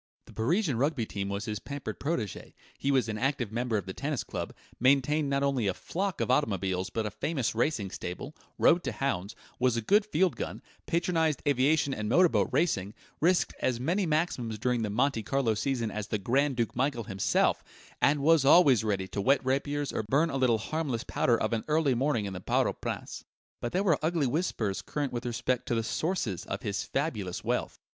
The 0.25 0.33
Parisian 0.33 0.79
Rugby 0.79 1.05
team 1.05 1.29
was 1.29 1.45
his 1.45 1.59
pampered 1.59 1.99
protégé, 1.99 2.53
he 2.75 2.89
was 2.89 3.07
an 3.07 3.19
active 3.19 3.51
member 3.51 3.77
of 3.77 3.85
the 3.85 3.93
Tennis 3.93 4.23
Club, 4.23 4.51
maintained 4.79 5.29
not 5.29 5.43
only 5.43 5.67
a 5.67 5.75
flock 5.75 6.19
of 6.19 6.31
automobiles 6.31 6.89
but 6.89 7.05
a 7.05 7.11
famous 7.11 7.53
racing 7.53 7.91
stable, 7.91 8.35
rode 8.57 8.83
to 8.85 8.93
hounds, 8.93 9.35
was 9.59 9.77
a 9.77 9.81
good 9.83 10.03
field 10.03 10.35
gun, 10.35 10.63
patronized 10.87 11.43
aviation 11.47 11.93
and 11.93 12.09
motor 12.09 12.29
boat 12.29 12.49
racing, 12.51 12.95
risked 13.19 13.53
as 13.59 13.79
many 13.79 14.07
maximums 14.07 14.57
during 14.57 14.81
the 14.81 14.89
Monte 14.89 15.21
Carlo 15.21 15.53
season 15.53 15.91
as 15.91 16.07
the 16.07 16.17
Grand 16.17 16.55
Duke 16.55 16.75
Michael 16.75 17.03
himself, 17.03 17.63
and 18.01 18.21
was 18.23 18.43
always 18.43 18.83
ready 18.83 19.07
to 19.09 19.21
whet 19.21 19.45
rapiers 19.45 19.93
or 19.93 20.01
burn 20.01 20.31
a 20.31 20.37
little 20.37 20.57
harmless 20.57 21.03
powder 21.03 21.39
of 21.39 21.53
an 21.53 21.63
early 21.67 21.93
morning 21.93 22.25
in 22.25 22.33
the 22.33 22.41
Parc 22.41 22.65
aux 22.67 22.73
Princes. 22.73 23.23
But 23.59 23.71
there 23.71 23.83
were 23.83 23.99
ugly 24.03 24.25
whispers 24.25 24.81
current 24.81 25.13
with 25.13 25.27
respect 25.27 25.67
to 25.67 25.75
the 25.75 25.83
sources 25.83 26.43
of 26.45 26.63
his 26.63 26.81
fabulous 26.85 27.43
wealth. 27.43 27.77